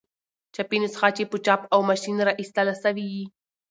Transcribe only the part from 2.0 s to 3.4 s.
شين را ایستله سوې يي.